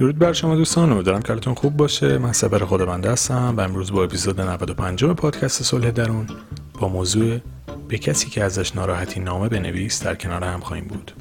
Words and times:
درود 0.00 0.18
بر 0.18 0.32
شما 0.32 0.56
دوستان 0.56 0.92
امیدوارم 0.92 1.22
کارتون 1.22 1.54
خوب 1.54 1.76
باشه. 1.76 2.18
من 2.18 2.32
سپر 2.32 2.58
خود 2.58 2.80
بنده 2.80 3.10
هستم 3.10 3.54
و 3.56 3.60
امروز 3.60 3.92
با 3.92 4.04
اپیزود 4.04 4.40
95 4.40 5.04
پادکست 5.04 5.62
صلح 5.62 5.90
درون 5.90 6.26
با 6.80 6.88
موضوع 6.88 7.38
به 7.88 7.98
کسی 7.98 8.30
که 8.30 8.44
ازش 8.44 8.76
ناراحتی 8.76 9.20
نامه 9.20 9.48
بنویس 9.48 10.04
در 10.04 10.14
کنار 10.14 10.44
هم 10.44 10.60
خواهیم 10.60 10.84
بود. 10.84 11.12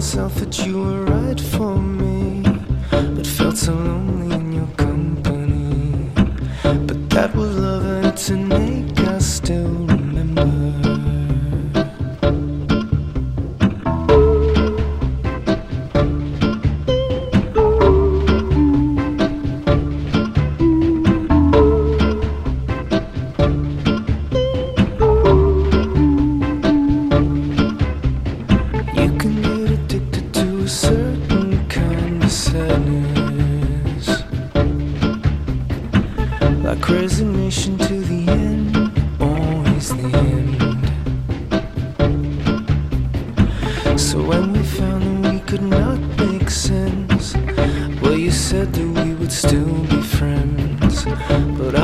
Myself 0.00 0.34
that 0.36 0.66
you 0.66 0.99
می‌دونم 51.28 51.79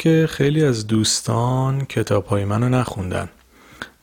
که 0.00 0.26
خیلی 0.30 0.64
از 0.64 0.86
دوستان 0.86 1.84
کتاب 1.84 2.26
های 2.26 2.44
منو 2.44 2.68
نخوندن 2.68 3.28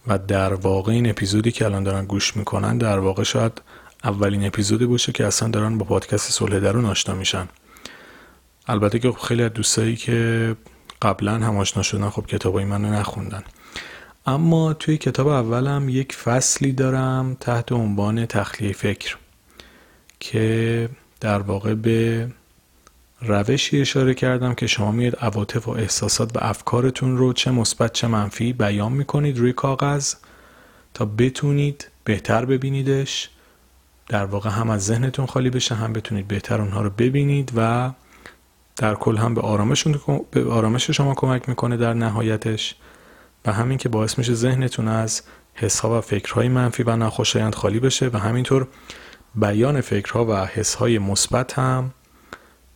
و 0.07 0.17
در 0.17 0.53
واقع 0.53 0.91
این 0.91 1.09
اپیزودی 1.09 1.51
که 1.51 1.65
الان 1.65 1.83
دارن 1.83 2.05
گوش 2.05 2.37
می‌کنن 2.37 2.77
در 2.77 2.99
واقع 2.99 3.23
شاید 3.23 3.61
اولین 4.03 4.45
اپیزودی 4.45 4.85
باشه 4.85 5.11
که 5.11 5.25
اصلا 5.25 5.49
دارن 5.49 5.77
با 5.77 5.85
پادکست 5.85 6.31
صلح 6.31 6.59
درون 6.59 6.85
آشنا 6.85 7.15
میشن. 7.15 7.47
البته 8.67 8.99
که 8.99 9.11
خیلی 9.11 9.43
از 9.43 9.53
دوستایی 9.53 9.95
که 9.95 10.55
قبلا 11.01 11.33
هم 11.33 11.57
آشنا 11.57 11.83
شدن 11.83 12.09
خب 12.09 12.25
کتابای 12.25 12.65
منو 12.65 12.91
نخوندن. 12.91 13.43
اما 14.25 14.73
توی 14.73 14.97
کتاب 14.97 15.27
اولم 15.27 15.89
یک 15.89 16.15
فصلی 16.15 16.71
دارم 16.71 17.37
تحت 17.39 17.71
عنوان 17.71 18.25
تخلیه 18.25 18.73
فکر 18.73 19.17
که 20.19 20.89
در 21.19 21.39
واقع 21.39 21.73
به 21.73 22.27
روشی 23.21 23.81
اشاره 23.81 24.13
کردم 24.13 24.53
که 24.53 24.67
شما 24.67 24.91
میاد 24.91 25.15
عواطف 25.15 25.67
و 25.67 25.71
احساسات 25.71 26.37
و 26.37 26.39
افکارتون 26.41 27.17
رو 27.17 27.33
چه 27.33 27.51
مثبت 27.51 27.93
چه 27.93 28.07
منفی 28.07 28.53
بیان 28.53 28.91
می‌کنید 28.91 29.37
روی 29.37 29.53
کاغذ 29.53 30.15
تا 30.93 31.05
بتونید 31.05 31.89
بهتر 32.03 32.45
ببینیدش. 32.45 33.29
در 34.09 34.25
واقع 34.25 34.49
هم 34.49 34.69
از 34.69 34.85
ذهنتون 34.85 35.25
خالی 35.25 35.49
بشه 35.49 35.75
هم 35.75 35.93
بتونید 35.93 36.27
بهتر 36.27 36.61
اونها 36.61 36.81
رو 36.81 36.89
ببینید 36.89 37.51
و 37.55 37.91
در 38.75 38.95
کل 38.95 39.17
هم 39.17 39.33
به 39.33 39.41
آرامشون 39.41 39.99
به 40.31 40.51
آرامش 40.51 40.91
شما 40.91 41.13
کمک 41.13 41.49
می‌کنه 41.49 41.77
در 41.77 41.93
نهایتش. 41.93 42.75
و 43.45 43.51
همین 43.53 43.77
که 43.77 43.89
باعث 43.89 44.17
میشه 44.17 44.33
ذهنتون 44.33 44.87
از 44.87 45.21
حسها 45.53 45.97
و 45.97 46.01
فکرهای 46.01 46.47
منفی 46.47 46.83
و 46.83 46.95
ناخوشایند 46.95 47.55
خالی 47.55 47.79
بشه. 47.79 48.09
و 48.13 48.17
همینطور 48.17 48.67
بیان 49.35 49.81
فکرها 49.81 50.25
و 50.25 50.33
حسهای 50.33 50.99
مثبت 50.99 51.59
هم 51.59 51.93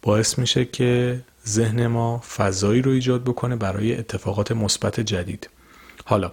باعث 0.01 0.39
میشه 0.39 0.65
که 0.65 1.21
ذهن 1.47 1.87
ما 1.87 2.19
فضایی 2.19 2.81
رو 2.81 2.91
ایجاد 2.91 3.23
بکنه 3.23 3.55
برای 3.55 3.97
اتفاقات 3.97 4.51
مثبت 4.51 4.99
جدید. 4.99 5.49
حالا 6.05 6.31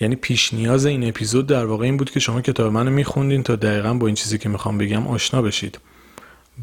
یعنی 0.00 0.16
پیش 0.16 0.54
نیاز 0.54 0.86
این 0.86 1.08
اپیزود 1.08 1.46
در 1.46 1.64
واقع 1.64 1.84
این 1.84 1.96
بود 1.96 2.10
که 2.10 2.20
شما 2.20 2.40
کتاب 2.40 2.72
منو 2.72 2.90
میخوندین 2.90 3.42
تا 3.42 3.56
دقیقا 3.56 3.94
با 3.94 4.06
این 4.06 4.16
چیزی 4.16 4.38
که 4.38 4.48
می‌خوام 4.48 4.78
بگم 4.78 5.06
آشنا 5.06 5.42
بشید. 5.42 5.78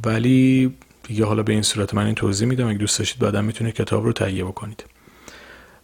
ولی 0.06 0.74
دیگه 1.04 1.26
حالا 1.26 1.44
به 1.44 1.54
این 1.54 1.62
صورت 1.62 1.94
من 1.94 2.06
این 2.06 2.16
توضیح 2.16 2.48
میدم. 2.48 2.68
اگه 2.68 2.78
دوست 2.78 3.00
داشتید 3.00 3.22
بعدا 3.22 3.42
می‌تونید 3.42 3.74
کتاب 3.74 4.06
رو 4.06 4.14
تهیه 4.14 4.44
بکنید. 4.44 4.84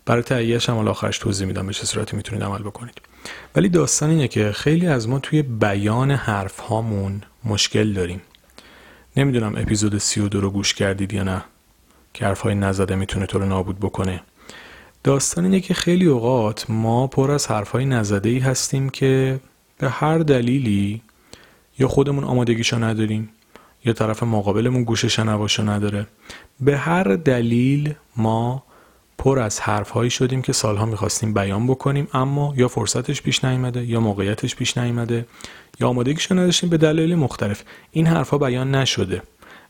برای 0.06 0.24
تهیهش 0.24 0.70
هم 0.70 0.88
آخرش 0.88 1.18
توضیح 1.18 1.48
میدم 1.48 1.68
به 1.68 1.74
چه 1.74 1.86
صورتی 1.86 2.16
می‌تونید 2.16 2.44
عمل 2.44 2.60
بکنید. 2.60 3.02
ولی 3.56 3.70
داستان 3.70 4.10
اینه 4.10 4.28
که 4.28 4.52
خیلی 4.52 4.88
از 4.88 5.10
ما 5.10 5.20
توی 5.20 5.42
بیان 5.42 6.12
حرف 6.12 6.60
هامون 6.60 7.22
مشکل 7.44 7.94
داریم. 7.94 8.22
نمی‌دونم 9.18 9.56
اپیزود 9.58 9.98
32 9.98 10.42
رو 10.42 10.50
گوش 10.50 10.74
کردید 10.74 11.14
یا 11.14 11.24
نه 11.24 11.44
که 12.14 12.26
حرفهای 12.26 12.56
نزده 12.56 12.96
می‌تونه 12.96 13.26
تو 13.26 13.40
رو 13.40 13.46
نابود 13.46 13.80
بکنه. 13.80 14.22
داستان 15.04 15.44
اینه 15.44 15.60
که 15.60 15.74
خیلی 15.74 16.06
اوقات 16.06 16.66
ما 16.70 17.08
پر 17.08 17.32
از 17.32 17.48
حرفهای 17.48 17.86
نزده 17.86 18.30
ای 18.30 18.40
هستیم 18.40 18.90
که 18.90 19.40
به 19.78 19.90
هر 19.90 20.18
دلیلی 20.18 21.02
یا 21.80 21.88
خودمون 21.88 22.24
آمادگیشو 22.24 22.84
نداریم 22.84 23.30
یا 23.86 23.94
طرف 23.94 24.24
مقابلمون 24.24 24.84
گوش 24.84 25.06
شنواشو 25.06 25.70
نداره. 25.70 26.08
به 26.60 26.78
هر 26.78 27.04
دلیل 27.04 27.94
ما 28.16 28.64
پر 29.18 29.40
از 29.40 29.60
حرفهایی 29.60 30.10
شدیم 30.10 30.42
که 30.42 30.54
سالها 30.54 30.86
می‌خواستیم 30.86 31.34
بیان 31.34 31.68
بکنیم 31.68 32.08
اما 32.14 32.54
یا 32.58 32.68
فرصتش 32.68 33.22
پیش 33.22 33.46
نیامده 33.46 33.86
یا 33.86 34.00
موقعیتش 34.00 34.56
پیش 34.56 34.78
نیامده 34.78 35.26
یا 35.80 35.88
آمادگیشو 35.88 36.36
نداشتیم. 36.36 36.70
به 36.70 36.78
دلایل 36.78 37.16
مختلف 37.16 37.64
این 37.92 38.08
حرفها 38.08 38.38
بیان 38.38 38.76
نشده 38.76 39.22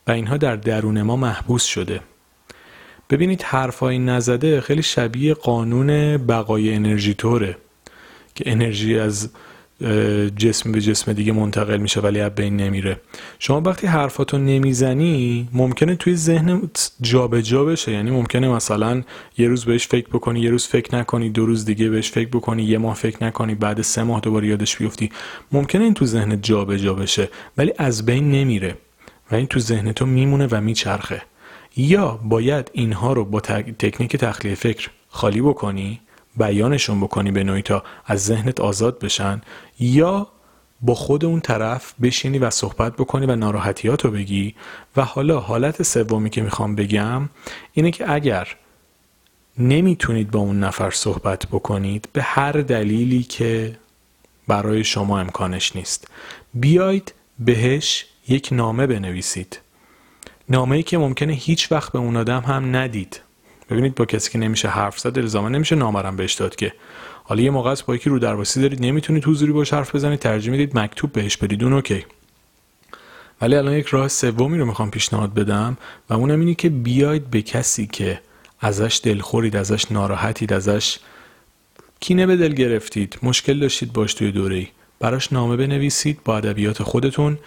و 0.08 0.12
اینها 0.12 0.38
در 0.38 0.56
درون 0.56 1.02
ما 1.02 1.16
محبوس 1.16 1.64
شده. 1.64 2.02
ببینید 3.10 3.42
حرفای 3.42 4.00
نزده 4.00 4.62
خیلی 4.62 4.84
شبیه 4.84 5.34
قانون 5.34 6.18
بقای 6.18 6.74
انرژی 6.74 7.14
طوره 7.14 7.58
که 8.36 8.52
انرژی 8.52 9.00
از 9.00 9.30
جسم 10.38 10.72
به 10.72 10.82
جسم 10.82 11.14
دیگه 11.14 11.32
منتقل 11.32 11.78
میشه 11.78 12.02
ولی 12.02 12.20
از 12.20 12.36
بین 12.36 12.58
نمیره. 12.58 13.00
شما 13.40 13.62
وقتی 13.62 13.88
حرفاتو 13.88 14.38
نمی‌زنی 14.38 15.48
ممکنه 15.54 15.96
توی 15.96 16.16
ذهن 16.16 16.62
جابجا 17.02 17.42
جا 17.42 17.66
بشه. 17.66 17.92
یعنی 17.92 18.12
ممکنه 18.12 18.48
مثلا 18.48 19.04
یه 19.38 19.48
روز 19.48 19.66
بهش 19.66 19.88
فکر 19.88 20.08
بکنی 20.08 20.40
یه 20.40 20.50
روز 20.50 20.68
فکر 20.68 20.96
نکنی 20.96 21.30
دو 21.30 21.46
روز 21.46 21.66
دیگه 21.66 21.90
بهش 21.90 22.12
فکر 22.12 22.30
بکنی 22.30 22.64
یه 22.64 22.78
ماه 22.78 22.96
فکر 22.96 23.24
نکنی 23.24 23.56
بعد 23.56 23.82
سه 23.82 24.04
ماه 24.04 24.20
دوباره 24.20 24.48
یادش 24.48 24.78
بیفتی. 24.78 25.12
ممکنه 25.52 25.84
این 25.84 25.94
تو 25.94 26.06
ذهن 26.06 26.42
جابجا 26.42 26.86
جا 26.86 26.94
بشه 26.94 27.30
ولی 27.58 27.74
از 27.78 28.06
بین 28.06 28.32
نمیره. 28.32 28.78
و 29.32 29.36
این 29.36 29.48
تو 29.48 29.60
ذهن 29.60 29.92
تو 29.92 30.06
میمونه 30.06 30.48
و 30.52 30.62
میچرخه. 30.62 31.22
یا 31.78 32.20
باید 32.24 32.72
اینها 32.74 33.14
رو 33.14 33.26
با 33.26 33.40
تکنیک 33.40 34.16
تخلیه 34.16 34.56
فکر 34.56 34.90
خالی 35.10 35.42
بکنی 35.42 36.00
بیانشون 36.38 37.02
بکنی 37.02 37.32
به 37.32 37.44
نوعی 37.44 37.62
تا 37.62 37.84
از 38.06 38.26
ذهنت 38.26 38.60
آزاد 38.60 39.00
بشن. 39.00 39.42
یا 39.80 40.28
با 40.82 40.96
خود 40.96 41.26
اون 41.26 41.40
طرف 41.40 41.94
بشینی 42.02 42.40
و 42.40 42.50
صحبت 42.50 42.94
بکنی 42.94 43.26
و 43.26 43.36
ناراحتیات 43.36 44.06
رو 44.06 44.12
بگی. 44.12 44.56
و 44.98 45.02
حالا 45.02 45.40
حالت 45.40 45.84
سومی 45.84 46.30
که 46.30 46.42
می‌خوام 46.42 46.76
بگم 46.76 47.30
اینه 47.74 47.92
که 47.92 48.12
اگر 48.12 48.48
نمی‌تونید 49.58 50.32
با 50.32 50.40
اون 50.40 50.60
نفر 50.60 50.92
صحبت 50.92 51.46
بکنید 51.46 52.10
به 52.14 52.22
هر 52.22 52.52
دلیلی 52.52 53.24
که 53.24 53.78
برای 54.48 54.84
شما 54.84 55.20
امکانش 55.20 55.76
نیست. 55.76 56.08
بیاید 56.54 57.14
بهش 57.40 58.06
یک 58.28 58.50
نامه 58.52 58.88
بنویسید. 58.88 59.60
نامه 60.50 60.76
ای 60.76 60.84
که 60.84 60.98
ممکنه 60.98 61.34
هیچ 61.34 61.72
وقت 61.72 61.92
به 61.92 62.00
اون 62.00 62.18
آدم 62.18 62.42
هم 62.42 62.76
ندید. 62.76 63.22
ببینید 63.70 63.96
با 63.96 64.06
کسی 64.06 64.32
که 64.32 64.38
نمیشه 64.38 64.68
حرف 64.68 65.00
زد 65.00 65.18
الزاما 65.18 65.50
نمیشه 65.50 65.76
نامرم 65.76 66.16
بهش 66.16 66.34
داد 66.34 66.56
که. 66.56 66.74
حالا 67.24 67.42
یه 67.42 67.50
موقع 67.50 67.76
با 67.88 67.96
یکی 67.96 68.10
رو 68.10 68.20
درواسی 68.20 68.62
دارید 68.62 68.86
نمی‌تونید 68.86 69.28
حضوری 69.28 69.52
باش 69.52 69.74
حرف 69.74 69.96
بزنید 69.96 70.20
ترجیح 70.20 70.52
می‌دید 70.52 70.78
مکتوب 70.78 71.12
بهش 71.12 71.38
بدید 71.38 71.64
اون 71.64 71.74
اوکی. 71.74 72.06
ولی 73.42 73.56
الان 73.56 73.74
یک 73.74 73.88
راه 73.88 74.08
سومی 74.08 74.58
رو 74.58 74.66
می‌خوام 74.66 74.92
پیشنهاد 74.92 75.34
بدم 75.34 75.78
و 76.10 76.14
اونم 76.14 76.40
اینه 76.40 76.54
که 76.54 76.70
بیاید 76.70 77.30
به 77.30 77.42
کسی 77.42 77.88
که 77.88 78.22
ازش 78.60 79.02
دلخورید 79.04 79.56
ازش 79.56 79.92
ناراحتید 79.92 80.54
ازش 80.54 81.00
کینه 82.00 82.26
به 82.26 82.36
دل 82.36 82.54
گرفتید 82.54 83.18
مشکل 83.24 83.60
داشتید 83.60 83.94
باش 83.94 84.14
توی 84.14 84.32
دوره 84.32 84.56
ای 84.56 84.68
براش 85.00 85.34
نامه 85.34 85.56
بنویسید 85.56 86.20
با 86.26 86.38
ادبیات 86.38 86.84
خودتون 86.84 87.38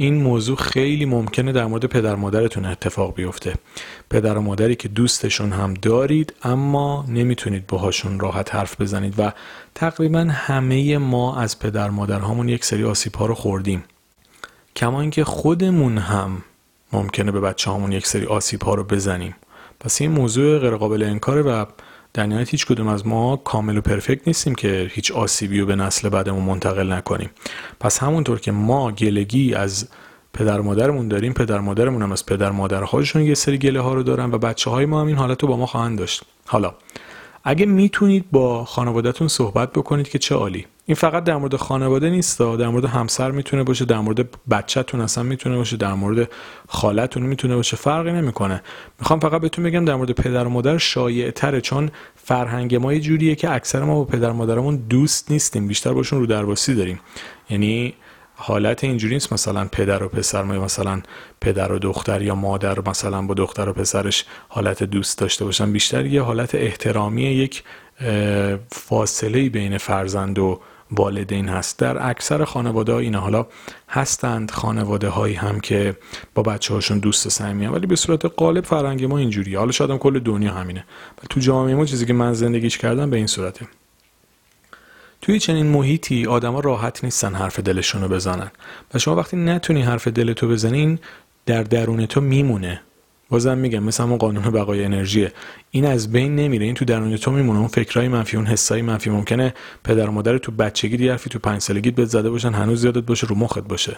این 0.00 0.22
موضوع 0.22 0.56
خیلی 0.56 1.04
ممکنه 1.04 1.52
در 1.52 1.66
مورد 1.66 1.84
پدر 1.84 2.14
مادرتون 2.14 2.64
اتفاق 2.64 3.14
بیفته. 3.14 3.54
پدر 4.10 4.38
و 4.38 4.40
مادری 4.40 4.76
که 4.76 4.88
دوستشون 4.88 5.52
هم 5.52 5.74
دارید 5.74 6.34
اما 6.42 7.04
نمی‌تونید 7.08 7.66
باهاشون 7.66 8.20
راحت 8.20 8.54
حرف 8.54 8.80
بزنید 8.80 9.14
و 9.18 9.32
تقریبا 9.74 10.26
همه 10.30 10.98
ما 10.98 11.36
از 11.36 11.58
پدر 11.58 11.90
مادرهامون 11.90 12.48
یک 12.48 12.64
سری 12.64 12.84
آسیب 12.84 13.14
ها 13.14 13.26
رو 13.26 13.34
خوردیم. 13.34 13.84
کما 14.76 15.00
اینکه 15.00 15.24
خودمون 15.24 15.98
هم 15.98 16.42
ممکنه 16.92 17.32
به 17.32 17.40
بچه 17.40 17.70
همون 17.70 17.92
یک 17.92 18.06
سری 18.06 18.26
آسیب 18.26 18.62
ها 18.62 18.74
رو 18.74 18.84
بزنیم. 18.84 19.34
پس 19.80 20.00
این 20.00 20.10
موضوع 20.10 20.58
غیر 20.58 20.76
قابل 20.76 21.02
انکاره 21.02 21.42
و 21.42 21.64
در 22.14 22.26
نهایت 22.26 22.48
هیچ 22.48 22.66
کدوم 22.66 22.88
از 22.88 23.06
ما 23.06 23.36
کامل 23.36 23.76
و 23.76 23.80
پرفکت 23.80 24.26
نیستیم 24.26 24.54
که 24.54 24.90
هیچ 24.92 25.12
آسیبی 25.12 25.60
رو 25.60 25.66
به 25.66 25.76
نسل 25.76 26.08
بعدمون 26.08 26.44
منتقل 26.44 26.92
نکنیم. 26.92 27.30
پس 27.80 27.98
همونطور 27.98 28.40
که 28.40 28.52
ما 28.52 28.92
گلگی 28.92 29.54
از 29.54 29.88
پدر 30.32 30.60
مادرمون 30.60 31.08
داریم 31.08 31.32
پدر 31.32 31.58
مادرمون 31.60 32.02
هم 32.02 32.12
از 32.12 32.26
پدر 32.26 32.50
مادرهاشون 32.50 33.22
یه 33.22 33.34
سری 33.34 33.58
گله 33.58 33.80
ها 33.80 33.94
رو 33.94 34.02
دارن 34.02 34.30
و 34.30 34.38
بچه 34.38 34.70
های 34.70 34.86
ما 34.86 35.00
هم 35.00 35.06
این 35.06 35.16
حالت 35.16 35.42
رو 35.42 35.48
با 35.48 35.56
ما 35.56 35.66
خواهند 35.66 35.98
داشت. 35.98 36.22
حالا 36.46 36.74
اگه 37.44 37.66
می‌تونید 37.66 38.24
با 38.30 38.64
خانوادهتون 38.64 39.28
صحبت 39.28 39.72
بکنید 39.72 40.08
که 40.08 40.18
چه 40.18 40.34
عالی؟ 40.34 40.66
این 40.90 40.94
فقط 40.96 41.24
در 41.24 41.36
مورد 41.36 41.56
خانواده 41.56 42.10
نیست 42.10 42.38
در 42.38 42.68
مورد 42.68 42.84
همسر 42.84 43.30
می‌تونه 43.30 43.62
باشه 43.62 43.84
در 43.84 43.98
مورد 43.98 44.28
بچهتون 44.50 45.00
اصلا 45.00 45.24
می‌تونه 45.24 45.56
باشه 45.56 45.76
در 45.76 45.94
مورد 45.94 46.30
خالتون 46.68 47.22
می‌تونه 47.22 47.56
باشه 47.56 47.76
فرقی 47.76 48.12
نمی‌کنه. 48.12 48.62
می‌خوام 48.98 49.20
فقط 49.20 49.40
بهتون 49.40 49.64
بگم 49.64 49.84
در 49.84 49.94
مورد 49.94 50.12
پدر 50.12 50.44
و 50.44 50.48
مادر 50.48 50.78
شایع 50.78 51.30
تره 51.30 51.60
چون 51.60 51.90
فرهنگ 52.14 52.74
ما 52.74 52.92
یه 52.92 53.00
جوریه 53.00 53.34
که 53.34 53.54
اکثر 53.54 53.82
ما 53.82 53.94
با 53.94 54.04
پدر 54.04 54.32
مادرمون 54.32 54.76
دوست 54.76 55.30
نیستیم 55.30 55.68
بیشتر 55.68 55.92
باشون 55.92 56.18
رو 56.18 56.26
درواسی 56.26 56.74
داریم. 56.74 57.00
یعنی 57.50 57.94
حالت 58.34 58.84
اینجوری 58.84 59.14
نیست 59.14 59.32
مثلا 59.32 59.68
پدر 59.72 60.02
و 60.02 60.08
پسر 60.08 60.42
مثلا 60.42 61.02
پدر 61.40 61.72
و 61.72 61.78
دختر 61.78 62.22
یا 62.22 62.34
مادر 62.34 62.88
مثلا 62.88 63.22
با 63.22 63.34
دختر 63.34 63.68
و 63.68 63.72
پسرش 63.72 64.24
حالت 64.48 64.82
دوست 64.82 65.18
داشته 65.18 65.44
باشن. 65.44 65.72
بیشتر 65.72 66.06
یه 66.06 66.22
حالت 66.22 66.54
احترامی 66.54 67.22
یک 67.22 67.62
فاصله 68.72 69.48
بین 69.48 69.78
فرزند 69.78 70.38
و 70.38 70.60
والدین 70.92 71.48
هست. 71.48 71.78
در 71.78 72.10
اکثر 72.10 72.44
خانواده 72.44 72.92
ها 72.92 72.98
این 72.98 73.14
حالا 73.14 73.46
هستند. 73.88 74.50
خانواده 74.50 75.08
هایی 75.08 75.34
هم 75.34 75.60
که 75.60 75.96
با 76.34 76.42
بچه 76.42 76.74
هاشون 76.74 76.98
دوست 76.98 77.28
صمیمی 77.28 77.66
ولی 77.66 77.86
به 77.86 77.96
صورت 77.96 78.24
قالب 78.24 78.64
فرنگ 78.64 79.04
ما 79.04 79.18
اینجوریه. 79.18 79.58
حالا 79.58 79.72
شاید 79.72 79.98
کل 79.98 80.18
دنیا 80.18 80.52
همینه. 80.52 80.84
و 81.18 81.26
تو 81.30 81.40
جامعه 81.40 81.74
ما 81.74 81.84
چیزی 81.84 82.06
که 82.06 82.12
من 82.12 82.32
زندگیش 82.32 82.78
کردم 82.78 83.10
به 83.10 83.16
این 83.16 83.26
صورته. 83.26 83.68
توی 85.22 85.38
چنین 85.38 85.66
محیطی 85.66 86.26
آدما 86.26 86.60
راحت 86.60 87.04
نیستن 87.04 87.34
حرف 87.34 87.60
دلشون 87.60 88.02
رو 88.02 88.08
بزنن. 88.08 88.50
و 88.94 88.98
شما 88.98 89.16
وقتی 89.16 89.36
نتونی 89.36 89.82
حرف 89.82 90.08
دلتو 90.08 90.48
بزنین 90.48 90.98
در 91.46 91.62
درون 91.62 92.06
تو 92.06 92.20
میمونه. 92.20 92.80
بازم 93.30 93.58
میگم 93.58 93.82
مثل 93.82 94.02
همون 94.02 94.18
قانون 94.18 94.50
بقای 94.50 94.84
انرژیه. 94.84 95.32
این 95.70 95.86
از 95.86 96.12
بین 96.12 96.36
نمیره. 96.36 96.66
این 96.66 96.74
تو 96.74 96.84
درون 96.84 97.16
تو 97.16 97.30
میمونه. 97.30 97.58
اون 97.58 97.68
فکرای 97.68 98.08
منفی 98.08 98.36
اون 98.36 98.46
حسای 98.46 98.82
منفی. 98.82 99.10
ممکنه 99.10 99.54
پدر 99.84 100.08
و 100.08 100.12
مادر 100.12 100.38
تو 100.38 100.52
بچگی 100.52 100.96
دی 100.96 101.08
حرفی 101.08 101.30
تو 101.30 101.38
پنج 101.38 101.60
سالگیت 101.60 101.94
بهت 101.94 102.08
زده 102.08 102.30
باشن 102.30 102.52
هنوز 102.52 102.84
یادت 102.84 103.04
باشه 103.04 103.26
رو 103.26 103.34
مخت 103.34 103.58
باشه. 103.58 103.96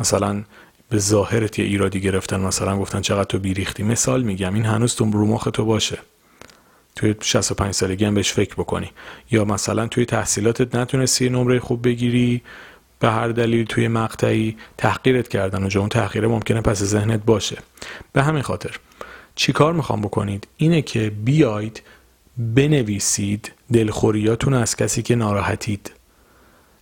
مثلا 0.00 0.42
به 0.88 0.98
ظاهرت 0.98 1.58
یه 1.58 1.64
ایرادی 1.64 2.00
گرفتن 2.00 2.40
مثلا 2.40 2.78
گفتن 2.78 3.00
چقدر 3.00 3.24
تو 3.24 3.38
بیریختی. 3.38 3.82
مثال 3.82 4.22
میگم. 4.22 4.54
این 4.54 4.64
هنوز 4.64 4.94
تو 4.94 5.04
رو 5.04 5.26
مخ 5.26 5.48
تو 5.52 5.64
باشه. 5.64 5.98
توی 6.96 7.14
65 7.20 7.74
سالگی 7.74 8.04
هم 8.04 8.14
بهش 8.14 8.32
فکر 8.32 8.54
بکنی. 8.54 8.90
یا 9.30 9.44
مثلا 9.44 9.86
توی 9.86 10.04
تحصیلاتت 10.04 10.74
نتونستی 10.74 11.28
نمره 11.28 11.60
خوب 11.60 11.84
بگیری. 11.88 12.42
به 13.00 13.10
هر 13.10 13.28
دلیل 13.28 13.66
توی 13.66 13.88
مقطعی 13.88 14.56
تحقیرت 14.78 15.28
کردن 15.28 15.62
و 15.62 15.78
اون 15.78 15.88
تحقیره 15.88 16.28
ممکنه 16.28 16.60
پس 16.60 16.82
ذهنت 16.82 17.20
باشه. 17.26 17.58
به 18.12 18.22
همین 18.22 18.42
خاطر 18.42 18.76
چی 19.34 19.52
کار 19.52 19.72
می‌خوام 19.72 20.00
بکنید؟ 20.00 20.48
اینه 20.56 20.82
که 20.82 21.10
بیاید 21.10 21.82
بنویسید 22.36 23.52
دلخوریاتون 23.72 24.54
از 24.54 24.76
کسی 24.76 25.02
که 25.02 25.14
ناراحتید 25.14 25.92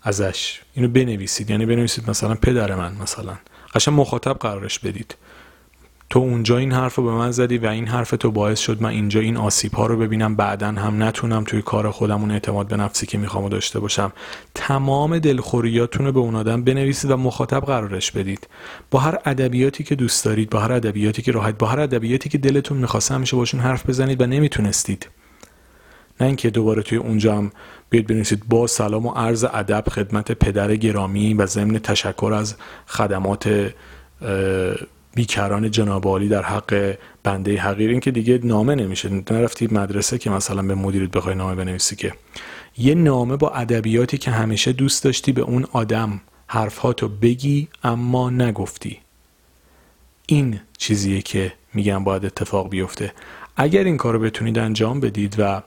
ازش. 0.03 0.61
اینو 0.75 0.89
بنویسید. 0.89 1.51
یعنی 1.51 1.67
بنویسید 1.67 2.11
مثلا 2.11 2.35
پدر 2.35 2.75
من 2.75 2.97
مثلا. 3.03 3.37
قشن 3.75 3.93
مخاطب 3.93 4.39
قرارش 4.39 4.79
بدید. 4.79 5.15
تو 6.11 6.19
اونجا 6.19 6.57
این 6.57 6.73
حرف 6.73 6.95
رو 6.95 7.05
به 7.05 7.11
من 7.11 7.31
زدی 7.31 7.59
و 7.59 7.67
این 7.67 7.87
حرف 7.87 8.11
تو 8.11 8.31
باعث 8.31 8.59
شد 8.59 8.83
من 8.83 8.91
اینجا 8.91 9.21
این 9.21 9.37
آسیب 9.37 9.73
ها 9.73 9.87
رو 9.87 9.97
ببینم. 9.97 10.37
بعدا 10.37 10.67
هم 10.67 11.03
نتونم 11.03 11.45
توی 11.45 11.63
کار 11.63 11.91
خودم 11.91 12.21
اون 12.21 12.31
اعتماد 12.31 12.69
به 12.69 12.77
نفسی 12.77 13.07
که 13.07 13.19
می‌خوام 13.19 13.49
داشته 13.49 13.81
باشم. 13.81 14.13
تمام 14.55 15.19
دلخوریاتون 15.19 16.07
رو 16.07 16.13
به 16.13 16.21
اون 16.21 16.35
آدم 16.35 16.65
بنویسید 16.65 17.11
و 17.11 17.17
مخاطب 17.17 17.61
قرارش 17.61 18.11
بدید. 18.11 18.49
با 18.91 18.99
هر 18.99 19.19
ادبیاتی 19.25 19.85
که 19.85 19.95
دوست 19.95 20.25
دارید 20.25 20.51
با 20.51 20.61
هر 20.61 20.73
ادبیاتی 20.73 21.23
که 21.23 21.33
راحت 21.33 21.59
با 21.59 21.67
هر 21.67 21.81
ادبیاتی 21.81 22.29
که 22.29 22.39
دلتون 22.39 22.79
می‌خواست 22.79 23.13
همیشه 23.13 23.37
باشون 23.37 23.61
حرف 23.61 23.89
بزنید 23.89 24.21
و 24.21 24.27
نمی‌تونستید. 24.27 25.09
نه 26.21 26.27
اینکه 26.27 26.51
دوباره 26.51 26.83
توی 26.83 26.99
اونجا 26.99 27.37
هم 27.37 27.53
بیاید 27.91 28.07
بنویسید 28.07 28.43
با 28.49 28.67
سلام 28.67 29.07
و 29.07 29.11
عرض 29.11 29.45
ادب 29.45 29.85
خدمت 29.91 30.33
پدر 30.33 30.77
گرامی 30.77 31.35
و 31.35 31.47
ضمن 31.47 31.79
تشکر 31.79 32.33
از 32.37 32.55
خدمات 32.87 33.73
بیکران 35.19 35.71
جناب 35.71 36.29
در 36.29 36.43
حق 36.43 36.99
بنده 37.23 37.61
حقیر. 37.61 37.91
این 37.91 38.01
که 38.01 38.11
دیگه 38.11 38.41
نامه 38.43 38.75
نمیشه. 38.75 39.09
نرفتی 39.31 39.69
مدرسه 39.71 40.19
که 40.19 40.31
مثلا 40.31 40.63
به 40.63 40.75
مدیرت 40.75 41.11
بخوای 41.11 41.35
نامه 41.35 41.55
بنویسی 41.55 41.97
که. 41.97 42.13
یه 42.77 42.95
نامه 42.95 43.37
با 43.37 43.51
ادبیاتی 43.51 44.19
که 44.19 44.31
همیشه 44.31 44.73
دوست 44.73 45.05
داشتی 45.05 45.33
به 45.33 45.41
اون 45.41 45.67
آدم 45.73 46.21
حرفهاتو 46.47 47.09
بگی 47.09 47.69
اما 47.85 48.31
نگفتی. 48.31 48.99
این 50.27 50.61
چیزیه 50.79 51.23
که 51.23 51.53
میگم 51.75 52.05
باید 52.05 52.25
اتفاق 52.25 52.71
بیفته. 52.71 53.13
اگر 53.57 53.85
این 53.85 53.97
کارو 53.97 54.19
بتونید 54.19 54.59
انجام 54.59 55.01
بدید 55.01 55.37
و 55.39 55.63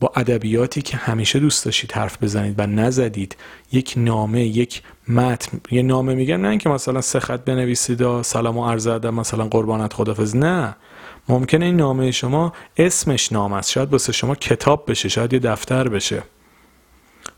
با 0.00 0.12
ادبیاتی 0.16 0.82
که 0.82 0.96
همیشه 0.96 1.38
دوست 1.38 1.64
داشتید 1.64 1.92
حرف 1.92 2.22
بزنید 2.22 2.54
و 2.58 2.66
نزدید 2.66 3.36
یک 3.72 3.94
نامه 3.96 4.44
یک 4.44 4.82
متن 5.08 5.60
یه 5.70 5.82
نامه 5.82 6.14
میگن 6.14 6.36
نه 6.40 6.48
اینکه 6.48 6.68
مثلا 6.68 7.00
سه 7.00 7.20
خط 7.20 7.40
بنویسید 7.44 8.02
و 8.02 8.22
سلام 8.22 8.58
و 8.58 8.66
عرض 8.66 8.86
ادب 8.86 9.06
مثلا 9.06 9.44
قربانت 9.44 9.92
خدافظ 9.92 10.36
نه. 10.36 10.76
ممکنه 11.28 11.64
این 11.64 11.76
نامه 11.76 12.10
شما 12.10 12.52
اسمش 12.76 13.32
نام 13.32 13.52
است. 13.52 13.70
شاید 13.70 13.92
واسه 13.92 14.12
شما 14.12 14.34
کتاب 14.34 14.90
بشه 14.90 15.08
شاید 15.08 15.32
یه 15.32 15.38
دفتر 15.38 15.88
بشه. 15.88 16.22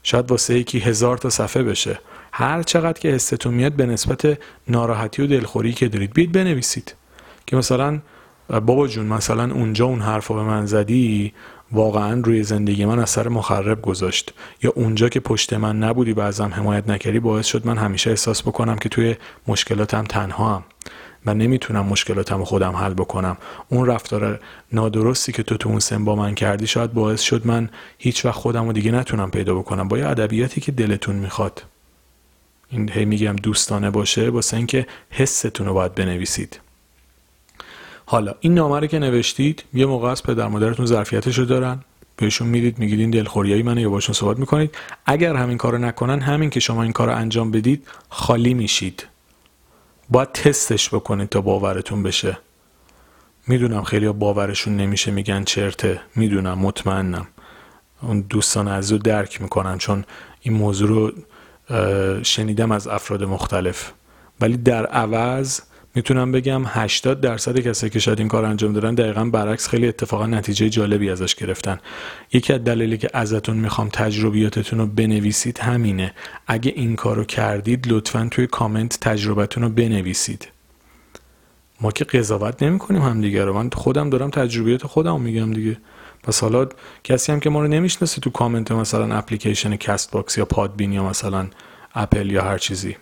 شاید 0.02 0.30
واسه 0.30 0.58
یکی 0.58 0.78
هزار 0.78 1.18
تا 1.18 1.30
صفحه 1.30 1.62
بشه. 1.62 1.98
هر 2.32 2.62
چقدر 2.62 3.00
که 3.00 3.08
حستون 3.08 3.54
میاد 3.54 3.72
به 3.72 3.86
نسبت 3.86 4.38
ناراحتی 4.68 5.22
و 5.22 5.26
دلخوری 5.26 5.72
که 5.72 5.88
دارید 5.88 6.12
بیاید 6.12 6.32
بنویسید. 6.32 6.94
که 7.46 7.56
مثلا 7.56 8.00
بابا 8.48 8.88
جون 8.88 9.06
مثلا 9.06 9.54
اونجا 9.54 9.84
اون 9.84 10.00
حرف 10.00 10.30
به 10.30 10.42
من 10.42 10.66
زدی 10.66 11.32
واقعا 11.72 12.20
روی 12.20 12.42
زندگی 12.42 12.84
من 12.84 12.98
اثر 12.98 13.28
مخرب 13.28 13.82
گذاشت. 13.82 14.32
یا 14.62 14.72
اونجا 14.76 15.08
که 15.08 15.20
پشت 15.20 15.52
من 15.52 15.78
نبودی 15.78 16.12
و 16.12 16.20
ازم 16.20 16.50
حمایت 16.54 16.88
نکردی 16.88 17.20
باعث 17.20 17.46
شد 17.46 17.66
من 17.66 17.78
همیشه 17.78 18.10
احساس 18.10 18.42
بکنم 18.42 18.76
که 18.76 18.88
توی 18.88 19.16
مشکلاتم 19.48 20.04
تنها 20.04 20.54
هم 20.54 20.64
و 21.26 21.34
نمی‌تونم 21.34 21.86
مشکلاتم 21.86 22.44
خودم 22.44 22.72
حل 22.72 22.94
بکنم. 22.94 23.36
اون 23.68 23.86
رفتار 23.86 24.40
نادرستی 24.72 25.32
که 25.32 25.42
تو 25.42 25.56
تو 25.56 25.68
اون 25.68 25.78
سن 25.78 26.04
با 26.04 26.16
من 26.16 26.34
کردی 26.34 26.66
شاید 26.66 26.92
باعث 26.92 27.20
شد 27.20 27.46
من 27.46 27.70
هیچ 27.98 28.24
وقت 28.24 28.34
خودم 28.34 28.66
رو 28.66 28.72
دیگه 28.72 28.90
نتونم 28.90 29.30
پیدا 29.30 29.54
بکنم. 29.54 29.88
با 29.88 29.98
یه 29.98 30.08
ادبیاتی 30.08 30.60
که 30.60 30.72
دلتون 30.72 31.16
می‌خواد. 31.16 31.62
این 32.68 32.90
هی 32.90 33.04
میگم 33.04 33.36
دوستانه 33.36 33.90
باشه 33.90 34.30
واسه 34.30 34.56
اینکه 34.56 34.86
حستون 35.10 35.66
رو 35.66 35.74
باید 35.74 35.94
بنویسید. 35.94 36.60
حالا 38.06 38.34
این 38.40 38.54
نامه 38.54 38.80
رو 38.80 38.86
که 38.86 38.98
نوشتید 38.98 39.64
یه 39.74 39.86
موقع 39.86 40.08
از 40.08 40.22
پدر 40.22 40.48
مادرتون 40.48 40.86
ظرفیتش 40.86 41.38
رو 41.38 41.44
دارن. 41.44 41.84
بهشون 42.16 42.48
می‌دید 42.48 42.78
میگید 42.78 43.00
این 43.00 43.10
دلخوریایی 43.10 43.62
منه 43.62 43.80
یا 43.80 43.90
باشون 43.90 44.14
صحبت 44.14 44.38
می‌کنید. 44.38 44.74
اگر 45.06 45.36
همین 45.36 45.58
کارو 45.58 45.78
نکنن 45.78 46.20
همین 46.20 46.50
که 46.50 46.60
شما 46.60 46.82
این 46.82 46.92
کارو 46.92 47.16
انجام 47.16 47.50
بدید 47.50 47.88
خالی 48.08 48.54
میشید. 48.54 49.06
باید 50.08 50.32
تستش 50.32 50.88
بکنید 50.88 51.28
تا 51.28 51.40
باورتون 51.40 52.02
بشه. 52.02 52.38
می‌دونم 53.46 53.82
خیلی 53.82 54.08
باورشون 54.08 54.76
نمیشه 54.76 55.10
میگن 55.10 55.44
چرته. 55.44 56.00
می‌دونم 56.16 56.58
مطمئنم. 56.58 57.26
اون 58.02 58.20
دوستان 58.20 58.68
از 58.68 58.92
رو 58.92 58.98
درک 58.98 59.42
می‌کنن 59.42 59.78
چون 59.78 60.04
این 60.40 60.54
موضوع 60.54 60.88
رو 60.88 61.12
شنیدم 62.22 62.72
از 62.72 62.88
افراد 62.88 63.24
مختلف. 63.24 63.92
ولی 64.40 64.56
در 64.56 64.86
عوض 64.86 65.60
می‌تونم 65.94 66.32
بگم 66.32 66.62
80 66.66 67.20
درصد 67.20 67.58
کسایی 67.58 67.90
که 67.90 67.98
شاید 67.98 68.18
این 68.18 68.28
کار 68.28 68.44
انجام 68.44 68.72
دادن 68.72 68.94
دقیقا 68.94 69.24
برعکس 69.24 69.68
خیلی 69.68 69.88
اتفاقا 69.88 70.26
نتیجه 70.26 70.68
جالبی 70.68 71.10
ازش 71.10 71.34
گرفتن. 71.34 71.78
یکی 72.32 72.52
از 72.52 72.64
دلایلی 72.64 72.98
که 72.98 73.10
ازتون 73.14 73.56
می‌خوام 73.56 73.88
تجربیاتتون 73.88 74.78
رو 74.78 74.86
بنویسید 74.86 75.58
همینه. 75.58 76.14
اگه 76.46 76.72
این 76.76 76.96
کارو 76.96 77.24
کردید 77.24 77.88
لطفا 77.88 78.28
توی 78.30 78.46
کامنت 78.46 78.98
تجربتون 79.00 79.62
رو 79.62 79.68
بنویسید. 79.68 80.48
ما 81.80 81.90
که 81.90 82.04
قضاوت 82.04 82.62
نمی 82.62 82.78
کنیم 82.78 83.02
هم 83.02 83.20
دیگه 83.20 83.44
رو. 83.44 83.52
من 83.52 83.70
خودم 83.70 84.10
دارم 84.10 84.30
تجربیات 84.30 84.86
خودم 84.86 85.20
میگم 85.20 85.52
دیگه. 85.52 85.76
پس 86.22 86.40
حالا 86.40 86.68
کسی 87.04 87.32
هم 87.32 87.40
که 87.40 87.50
ما 87.50 87.60
رو 87.60 87.68
نمی‌شناسه 87.68 88.20
تو 88.20 88.30
کامنت 88.30 88.72
مثلا 88.72 89.14
اپلیکیشن 89.16 89.76
Castbox 89.76 90.38
یا 90.38 90.44
Podbean 90.44 90.92
یا 90.92 91.04
مثلا 91.08 91.46
اپل 91.94 92.30
یا 92.30 92.42
هر 92.42 92.58
چیزی. 92.58 92.96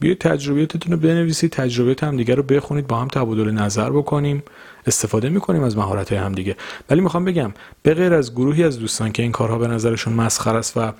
بیاید 0.00 0.18
تجربیاتتون 0.18 0.92
رو 0.92 0.98
بنویسید 0.98 1.50
تجربیات 1.50 2.04
هم 2.04 2.16
دیگه 2.16 2.34
رو 2.34 2.42
بخونید 2.42 2.86
با 2.86 2.96
هم 2.96 3.08
تبادل 3.08 3.50
نظر 3.50 3.90
بکنیم. 3.90 4.42
استفاده 4.86 5.28
می‌کنیم 5.28 5.62
از 5.62 5.76
مهارت 5.76 6.12
هم 6.12 6.32
دیگه. 6.32 6.56
ولی 6.90 7.00
می‌خوام 7.00 7.24
بگم 7.24 7.52
به 7.82 7.94
غیر 7.94 8.14
از 8.14 8.34
گروهی 8.34 8.64
از 8.64 8.78
دوستان 8.78 9.12
که 9.12 9.22
این 9.22 9.32
کارها 9.32 9.58
به 9.58 9.68
نظرشون 9.68 10.12
مسخره 10.12 10.56
است 10.56 10.76
و 10.76 10.92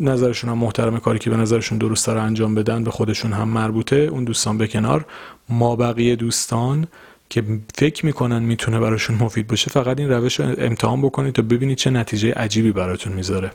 نظرشون 0.00 0.50
هم 0.50 0.58
محترم 0.58 0.98
کاری 0.98 1.18
که 1.18 1.30
به 1.30 1.36
نظرشون 1.36 1.78
درست 1.78 2.08
رو 2.08 2.22
انجام 2.22 2.54
بدن 2.54 2.84
به 2.84 2.90
خودشون 2.90 3.32
هم 3.32 3.48
مربوطه 3.48 3.96
اون 3.96 4.24
دوستان 4.24 4.58
به 4.58 4.68
کنار. 4.68 5.04
ما 5.48 5.76
بقیه 5.76 6.16
دوستان 6.16 6.86
که 7.28 7.42
فکر 7.74 8.06
می‌کنن 8.06 8.42
می‌تونه 8.42 8.80
براشون 8.80 9.16
مفید 9.16 9.46
باشه 9.46 9.70
فقط 9.70 10.00
این 10.00 10.10
روش 10.10 10.40
رو 10.40 10.54
امتحان 10.58 11.02
بکنید 11.02 11.34
تا 11.34 11.42
ببینید 11.42 11.78
چه 11.78 11.90
نتیجه 11.90 12.32
عجیبی 12.32 12.72
براتون 12.72 13.12
می‌ذاره. 13.12 13.50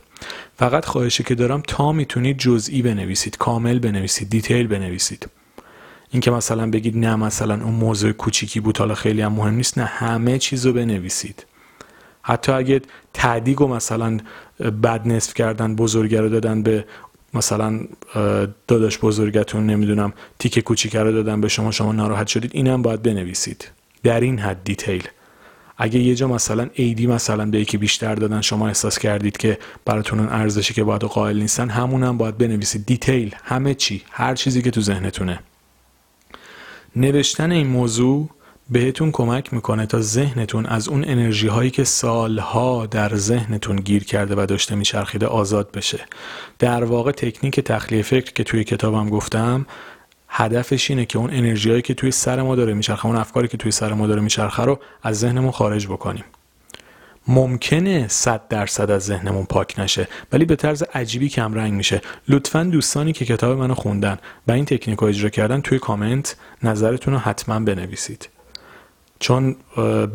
فقط 0.58 0.86
خواهشی 0.86 1.24
که 1.24 1.36
دارم 1.36 1.64
تا 1.68 1.92
می‌تونید 1.92 2.38
جزئی 2.38 2.82
بنویسید 2.82 3.38
کامل 3.38 3.80
بنویسید 3.80 4.30
دیتیل 4.30 4.68
بنویسید. 4.68 5.30
اینکه 6.12 6.32
مثلا 6.32 6.70
بگید 6.70 6.98
نه 6.98 7.16
مثلا 7.16 7.54
اون 7.54 7.74
موضوع 7.74 8.12
کوچیکی 8.12 8.60
بود 8.60 8.78
حالا 8.78 8.96
خیلی 8.96 9.22
هم 9.22 9.34
مهم 9.34 9.54
نیست 9.54 9.78
نه 9.78 9.86
همه 9.86 10.38
چیز 10.38 10.66
رو 10.66 10.74
بنویسید. 10.74 11.46
حتی 12.22 12.52
اگه 12.52 12.82
تعدیق 13.14 13.62
و 13.62 13.68
مثلا 13.68 14.18
بد 14.84 15.08
نصف 15.08 15.34
کردن 15.34 15.76
بزرگه 15.76 16.22
رو 16.22 16.30
دادن 16.30 16.64
به 16.64 16.86
مثلا 17.34 17.80
داداش 18.68 19.00
بزرگتون 19.00 19.66
نمی‌دونم 19.66 20.14
تیکه 20.40 20.60
کوچیکه 20.60 21.00
رو 21.00 21.12
دادن 21.12 21.42
به 21.42 21.48
شما 21.48 21.72
شما 21.72 21.92
ناراحت 21.92 22.28
شدید 22.28 22.52
اینم 22.54 22.82
باید 22.82 23.04
بنویسید. 23.04 23.72
در 24.04 24.20
این 24.20 24.40
حد 24.40 24.64
detail. 24.64 25.08
اگه 25.78 26.00
یه 26.00 26.16
جا 26.16 26.28
مثلا 26.28 26.70
عیدی 26.74 27.08
مثلا 27.08 27.46
به 27.46 27.60
یکی 27.60 27.78
بیشتر 27.78 28.16
دادن 28.16 28.42
شما 28.42 28.68
احساس 28.68 29.00
کردید 29.00 29.38
که 29.38 29.60
براتون 29.86 30.20
ارزشی 30.20 30.74
که 30.74 30.84
باید 30.84 31.02
قائل 31.02 31.40
نیستن 31.40 31.70
همونم 31.70 32.18
باید 32.18 32.38
بنویسید. 32.38 32.86
detail 32.86 33.36
همه 33.44 33.74
چی 33.74 34.04
هر 34.12 34.36
چیزی 34.36 34.62
که 34.62 34.72
تو 34.72 34.82
ذهنتونه. 34.82 35.40
نوشتن 36.96 37.52
این 37.52 37.68
موضوع 37.68 38.30
بهتون 38.72 39.12
کمک 39.12 39.54
می‌کنه 39.54 39.86
تا 39.86 40.02
ذهنتون 40.02 40.66
از 40.66 40.88
اون 40.88 41.04
انرژی 41.08 41.48
هایی 41.48 41.72
که 41.72 41.84
سالها 41.84 42.86
در 42.86 43.16
ذهنتون 43.16 43.76
گیر 43.76 44.04
کرده 44.04 44.36
و 44.38 44.46
داشته 44.46 44.76
میچرخیده 44.76 45.28
آزاد 45.28 45.72
بشه. 45.72 46.00
در 46.60 46.84
واقع 46.84 47.12
تکنیک 47.12 47.60
تخلیه 47.60 48.02
فکر 48.02 48.34
که 48.34 48.44
توی 48.44 48.64
کتابم 48.64 49.10
گفتم 49.10 49.66
هدفش 50.30 50.90
اینه 50.90 51.06
که 51.06 51.20
اون 51.20 51.30
انرژی 51.34 51.70
هایی 51.70 51.82
که 51.82 51.94
توی 51.94 52.12
سر 52.12 52.42
ما 52.42 52.56
داره 52.56 52.74
میچرخه 52.74 53.06
اون 53.06 53.16
افکاری 53.16 53.48
که 53.48 53.58
توی 53.58 53.72
سر 53.72 53.94
ما 53.94 54.08
داره 54.08 54.22
میچرخه 54.22 54.64
رو 54.64 54.80
از 55.04 55.20
ذهنمون 55.20 55.52
خارج 55.52 55.88
بکنیم. 55.88 56.24
ممکنه 57.28 58.08
صد 58.08 58.48
درصد 58.48 58.92
از 58.92 59.04
ذهنمون 59.04 59.46
پاک 59.46 59.80
نشه 59.80 60.08
ولی 60.32 60.46
به 60.46 60.56
طرز 60.56 60.84
عجیبی 60.94 61.30
کم 61.30 61.54
رنگ 61.54 61.74
میشه. 61.74 62.02
لطفا 62.28 62.64
دوستانی 62.64 63.14
که 63.14 63.26
کتاب 63.26 63.58
منو 63.58 63.74
خوندن 63.74 64.18
و 64.48 64.52
این 64.52 64.66
تکنیک 64.66 65.00
رو 65.00 65.08
اجرا 65.08 65.30
کردن 65.30 65.62
توی 65.62 65.80
کامنت 65.80 66.36
نظرتون 66.64 67.14
رو 67.14 67.20
حتما 67.20 67.60
بنویسید. 67.60 68.30
چون 69.20 69.56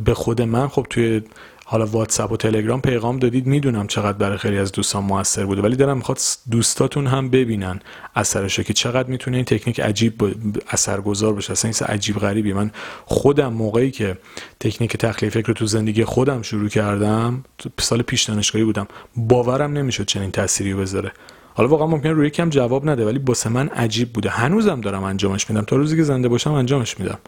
به 0.05 0.15
خود 0.15 0.43
من 0.43 0.69
خب 0.69 0.87
توی 0.91 1.23
حالا 1.67 1.87
واتساپ 1.87 2.33
و 2.33 2.37
تلگرام 2.37 2.81
پیغام 2.81 3.19
دادید 3.19 3.47
می‌دونم 3.47 3.87
چقدر 3.87 4.19
برای 4.19 4.39
خیلی 4.39 4.59
از 4.59 4.73
دوستان 4.73 5.05
موثر 5.05 5.45
بوده 5.45 5.63
ولی 5.63 5.77
دارم 5.77 5.97
می‌خواد 5.97 6.21
دوستاتون 6.51 7.07
هم 7.07 7.31
ببینن 7.31 7.81
اثرشو 8.17 8.63
که 8.63 8.73
چقدر 8.73 9.09
می‌تونه 9.09 9.37
این 9.37 9.45
تکنیک 9.45 9.81
عجیب 9.81 10.23
اثرگذار 10.71 11.35
بشه 11.35 11.53
اصلا 11.53 11.71
این 11.71 11.89
عجیب 11.89 12.19
غریبی 12.19 12.53
من 12.53 12.71
خودم 13.05 13.53
موقعی 13.53 13.91
که 13.91 14.19
تکنیک 14.61 14.97
تخلیه 14.97 15.31
فکر 15.31 15.47
رو 15.47 15.55
تو 15.55 15.67
زندگی 15.67 16.05
خودم 16.05 16.43
شروع 16.43 16.69
کردم 16.69 17.45
سال 17.81 18.03
پیش 18.03 18.23
دانشگاهی 18.23 18.65
بودم 18.65 18.87
باورم 19.17 19.73
نمی‌شد 19.73 20.05
چنین 20.05 20.31
تأثیری 20.31 20.75
بذاره. 20.75 21.13
حالا 21.55 21.69
واقعا 21.69 21.87
ممکنه 21.87 22.13
روی 22.13 22.27
یکم 22.27 22.51
جواب 22.51 22.89
نده 22.89 23.07
ولی 23.07 23.19
باسه 23.19 23.51
من 23.51 23.69
عجیب 23.69 24.13
بوده. 24.13 24.31
هنوزم 24.31 24.81
دارم 24.81 25.03
انجامش 25.03 25.51
میدم. 25.51 25.63
تا 25.63 25.77
روزی 25.77 25.97
که 25.97 26.03
زنده 26.03 26.29
باشم 26.29 26.53
انجامش 26.53 27.01
میدم. 27.01 27.19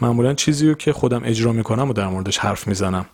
معمولا 0.00 0.34
چیزی 0.34 0.68
رو 0.68 0.74
که 0.74 0.92
خودم 0.92 1.22
اجرا 1.24 1.52
می‌کنم 1.52 1.90
و 1.90 1.92
در 1.92 2.08
موردش 2.08 2.38
حرف 2.38 2.66
می‌زنم. 2.66 3.06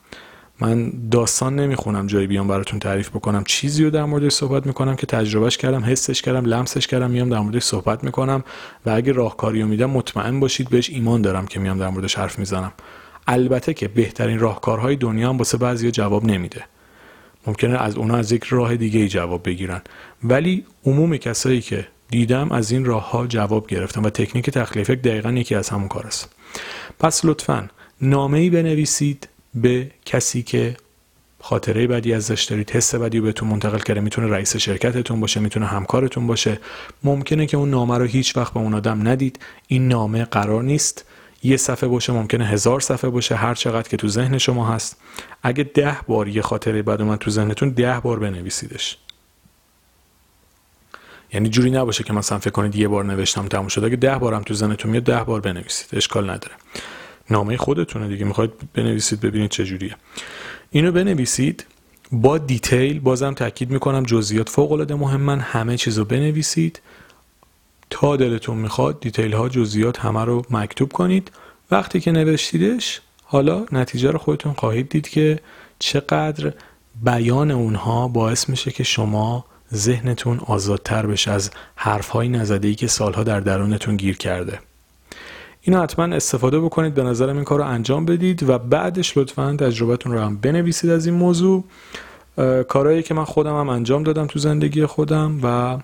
من 0.60 0.92
داستان 1.10 1.56
نمی‌خونم 1.56 2.06
جایی 2.06 2.26
بیام 2.26 2.48
براتون 2.48 2.78
تعریف 2.78 3.10
بکنم. 3.10 3.44
چیزی 3.44 3.84
رو 3.84 3.90
در 3.90 4.04
موردش 4.04 4.32
صحبت 4.32 4.66
می‌کنم 4.66 4.96
که 4.96 5.06
تجربهش 5.06 5.56
کردم 5.56 5.84
حسش 5.84 6.22
کردم 6.22 6.44
لمسش 6.44 6.86
کردم 6.86 7.10
میام 7.10 7.28
در 7.28 7.38
موردش 7.38 7.62
صحبت 7.62 8.04
می‌کنم 8.04 8.44
و 8.86 8.90
اگه 8.90 9.12
راهکاری 9.12 9.62
رو 9.62 9.68
میدم 9.68 9.90
مطمئن 9.90 10.40
باشید 10.40 10.68
بهش 10.68 10.90
ایمان 10.90 11.22
دارم 11.22 11.46
که 11.46 11.60
میام 11.60 11.78
در 11.78 11.88
موردش 11.88 12.14
حرف 12.14 12.38
می‌زنم. 12.38 12.72
البته 13.26 13.74
که 13.74 13.88
بهترین 13.88 14.38
راهکارهای 14.38 14.96
دنیا 14.96 15.28
هم 15.28 15.38
واسه 15.38 15.58
بعضی 15.58 15.90
جواب 15.90 16.24
نمیده. 16.24 16.64
ممکنه 17.46 17.82
از 17.82 17.96
اونا 17.96 18.16
از 18.16 18.32
یک 18.32 18.44
راه 18.44 18.76
دیگه 18.76 19.00
ای 19.00 19.08
جواب 19.08 19.42
بگیرن. 19.44 19.82
ولی 20.24 20.64
عموم 20.86 21.16
کسایی 21.16 21.60
که 21.60 21.88
دیدم 22.12 22.52
از 22.52 22.72
این 22.72 22.84
راه 22.84 23.10
ها 23.10 23.26
جواب 23.26 23.66
گرفتم 23.66 24.02
و 24.02 24.10
تکنیک 24.10 24.50
تخلیه 24.50 24.84
فکر 24.84 25.00
دقیقا 25.00 25.32
یکی 25.32 25.54
از 25.54 25.68
همون 25.68 25.88
کار 25.88 26.06
است. 26.06 26.28
پس 26.98 27.24
لطفا 27.24 27.68
نامه 28.00 28.38
ای 28.38 28.50
بنویسید 28.50 29.28
به 29.54 29.90
کسی 30.04 30.42
که 30.42 30.76
خاطره 31.40 31.86
بدی 31.86 32.14
ازش 32.14 32.44
دارید 32.44 32.70
حس 32.70 32.94
بدی 32.94 33.18
رو 33.18 33.24
بهتون 33.24 33.48
منتقل 33.48 33.78
کرده 33.78 34.00
می‌تونه 34.00 34.26
رئیس 34.26 34.56
شرکتتون 34.56 35.20
باشه 35.20 35.40
می‌تونه 35.40 35.66
همکارتون 35.66 36.26
باشه. 36.26 36.58
ممکنه 37.04 37.46
که 37.46 37.56
اون 37.56 37.70
نامه 37.70 37.98
رو 37.98 38.04
هیچ 38.04 38.36
وقت 38.36 38.54
به 38.54 38.60
اون 38.60 38.74
آدم 38.74 39.08
ندید. 39.08 39.38
این 39.66 39.88
نامه 39.88 40.24
قرار 40.24 40.62
نیست. 40.62 41.04
یه 41.42 41.56
صفحه 41.56 41.88
باشه 41.88 42.12
ممکنه 42.12 42.46
هزار 42.46 42.80
صفحه 42.80 43.10
باشه 43.10 43.34
هر 43.34 43.54
چقدر 43.54 43.88
که 43.88 43.96
تو 43.96 44.08
ذهن 44.08 44.38
شما 44.38 44.66
هست. 44.66 44.96
اگه 45.42 45.64
ده 45.64 45.96
بار 46.06 46.28
یه 46.28 46.42
خاطره 46.42 46.82
بد 46.82 47.00
اومد 47.00 47.18
تو 47.18 47.30
ذهنتون 47.30 47.70
ده 47.70 48.00
بار 48.00 48.18
بنویسیدش. 48.18 48.98
یعنی 51.32 51.48
جوری 51.48 51.70
نباشه 51.70 52.04
که 52.04 52.12
مثلا 52.12 52.38
فکر 52.38 52.50
کنید 52.50 52.76
یه 52.76 52.88
بار 52.88 53.04
نوشتم 53.04 53.48
تموم 53.48 53.68
شد 53.68 53.84
اگه 53.84 53.96
ده 53.96 54.18
بارم 54.18 54.42
تو 54.42 54.54
ذهنتون 54.54 54.90
میاد 54.90 55.02
ده 55.02 55.24
بار 55.24 55.40
بنویسید. 55.40 55.88
اشکال 55.92 56.30
نداره. 56.30 56.54
نامه 57.30 57.56
خودتونه 57.56 58.08
دیگه. 58.08 58.24
می‌خواید 58.24 58.50
بنویسید 58.74 59.20
ببینید 59.20 59.50
چه 59.50 59.64
جوریه. 59.64 59.96
اینو 60.70 60.92
بنویسید. 60.92 61.66
با 62.12 62.38
دیتیل 62.38 63.00
بازم 63.00 63.34
تاکید 63.34 63.70
می‌کنم 63.70 64.02
جزئیات 64.02 64.48
فوق 64.48 64.72
العاده 64.72 64.94
مهمن 64.94 65.40
همه 65.40 65.76
چیزو 65.76 66.04
بنویسید. 66.04 66.80
تا 67.90 68.16
دلتون 68.16 68.56
می‌خواد 68.56 69.00
دیتیل 69.00 69.32
ها 69.32 69.48
جزئیات 69.48 69.98
همه 69.98 70.24
رو 70.24 70.42
مکتوب 70.50 70.92
کنید. 70.92 71.30
وقتی 71.70 72.00
که 72.00 72.12
نوشتیدش 72.12 73.00
حالا 73.24 73.66
نتیجه 73.72 74.10
رو 74.10 74.18
خودتون 74.18 74.52
خواهید 74.52 74.88
دید 74.88 75.08
که 75.08 75.40
چقدر 75.78 76.52
بیان 77.02 77.50
اونها 77.50 78.08
باعث 78.08 78.48
میشه 78.48 78.70
که 78.70 78.84
شما 78.84 79.44
ذهنتون 79.74 80.38
آزادتر 80.38 81.06
بشه 81.06 81.30
از 81.30 81.50
حرفهای 81.76 82.28
نزدهی 82.28 82.74
که 82.74 82.86
سالها 82.86 83.22
در 83.22 83.40
درونتون 83.40 83.96
گیر 83.96 84.16
کرده. 84.16 84.58
اینو 85.60 85.82
حتما 85.82 86.04
استفاده 86.04 86.60
بکنید. 86.60 86.94
به 86.94 87.02
نظرم 87.02 87.36
این 87.36 87.44
کار 87.44 87.58
رو 87.58 87.64
انجام 87.64 88.04
بدید 88.04 88.48
و 88.48 88.58
بعدش 88.58 89.16
لطفا 89.16 89.56
تجربتون 89.60 90.12
رو 90.12 90.20
هم 90.20 90.36
بنویسید 90.36 90.90
از 90.90 91.06
این 91.06 91.14
موضوع. 91.14 91.64
کارهایی 92.68 93.02
که 93.02 93.14
من 93.14 93.24
خودم 93.24 93.60
هم 93.60 93.68
انجام 93.68 94.02
دادم 94.02 94.26
تو 94.26 94.38
زندگی 94.38 94.86
خودم 94.86 95.40
و 95.42 95.78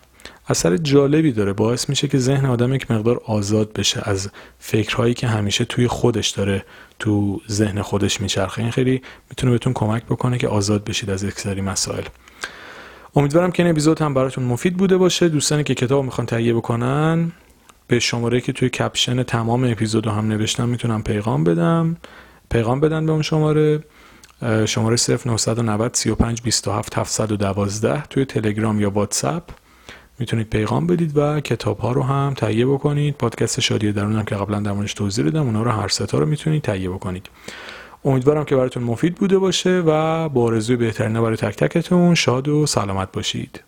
اثر 0.49 0.76
جالبی 0.76 1.33
داره. 1.33 1.52
باعث 1.52 1.88
میشه 1.88 2.09
که 2.09 2.18
ذهن 2.18 2.47
آدم 2.47 2.75
یک 2.75 2.90
مقدار 2.90 3.21
آزاد 3.25 3.73
بشه 3.73 4.00
از 4.04 4.30
فکرهایی 4.59 5.14
که 5.14 5.26
همیشه 5.26 5.64
توی 5.64 5.88
خودش 5.88 6.28
داره 6.28 6.64
تو 6.99 7.40
ذهن 7.50 7.83
خودش 7.83 8.21
میچرخه. 8.21 8.62
این 8.62 8.71
خیلی 8.71 9.02
می‌تونه 9.30 9.52
بهتون 9.52 9.73
کمک 9.73 10.04
بکنه 10.04 10.38
که 10.38 10.49
آزاد 10.49 10.85
بشید 10.85 11.11
از 11.11 11.23
یک 11.23 11.40
سری 11.40 11.61
مسائل. 11.61 12.04
امیدوارم 13.18 13.50
که 13.50 13.62
این 13.62 13.72
اپیزود 13.72 14.02
هم 14.02 14.14
براتون 14.14 14.44
مفید 14.44 14.76
بوده 14.76 14.96
باشه. 14.96 15.28
دوستانی 15.28 15.64
که 15.64 15.75
کتاب 15.75 16.04
می‌خوان 16.04 16.26
تهیه 16.26 16.54
بکنن 16.54 17.32
به 17.87 17.98
شماره 17.98 18.40
که 18.40 18.52
توی 18.52 18.68
کپشن 18.68 19.22
تمام 19.22 19.64
اپیزود 19.64 20.06
هم 20.06 20.28
نوشتم 20.28 20.68
می‌تونم 20.68 21.02
پیغام 21.02 21.44
بدم. 21.44 21.96
پیغام 22.50 22.80
بدن 22.80 23.06
به 23.06 23.12
اون 23.12 23.22
شماره. 23.22 23.84
شماره 24.66 24.96
0990 24.96 25.94
35 25.94 26.42
27 26.42 26.98
712 26.98 28.02
توی 28.02 28.25
تلگرام 28.25 28.80
یا 28.80 28.90
واتساپ. 28.90 29.42
می‌تونید 30.18 30.50
پیغام 30.50 30.87
بدید 30.87 31.16
و 31.16 31.40
کتاب 31.40 31.78
ها 31.78 31.92
رو 31.92 32.02
هم 32.02 32.34
تهیه 32.37 32.66
بکنید. 32.66 33.14
پادکست 33.14 33.60
شادی 33.60 33.92
درون 33.92 34.25
که 34.25 34.34
قبلا 34.34 34.60
در 34.60 34.72
موردش 34.72 34.94
توضیح 34.94 35.25
دادم 35.25 35.46
اونا 35.46 35.62
رو 35.62 35.70
هر 35.70 35.88
ستا 35.88 36.18
رو 36.18 36.26
می‌تونید 36.26 36.62
تهیه 36.62 36.90
بکنید. 36.90 37.26
امیدوارم 38.05 38.45
که 38.45 38.57
براتون 38.57 38.83
مفید 38.83 39.14
بوده 39.14 39.38
باشه 39.38 39.83
و 39.87 40.28
با 40.28 40.43
آرزوی 40.43 40.76
بهترین 40.76 41.12
برای 41.12 41.37
تک 41.37 41.57
تکتون 41.57 42.14
شاد 42.14 42.49
و 42.49 42.67
سلامت 42.67 43.12
باشید. 43.12 43.67